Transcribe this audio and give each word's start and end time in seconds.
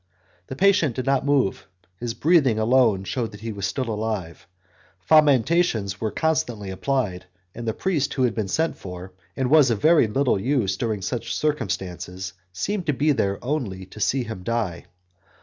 The 0.47 0.55
patient 0.55 0.95
did 0.95 1.05
not 1.05 1.27
move; 1.27 1.67
his 1.99 2.15
breathing 2.15 2.57
alone 2.57 3.03
shewed 3.03 3.31
that 3.33 3.41
he 3.41 3.51
was 3.51 3.67
still 3.67 3.87
alive; 3.87 4.47
fomentations 4.99 6.01
were 6.01 6.09
constantly 6.09 6.71
applied, 6.71 7.25
and 7.53 7.67
the 7.67 7.73
priest 7.75 8.15
who 8.15 8.23
had 8.23 8.33
been 8.33 8.47
sent 8.47 8.75
for, 8.75 9.13
and 9.37 9.51
was 9.51 9.69
of 9.69 9.79
very 9.79 10.07
little 10.07 10.39
use 10.39 10.81
under 10.81 10.99
such 11.03 11.35
circumstances, 11.35 12.33
seemed 12.51 12.87
to 12.87 12.93
be 12.93 13.11
there 13.11 13.37
only 13.45 13.85
to 13.85 13.99
see 13.99 14.23
him 14.23 14.41
die. 14.41 14.85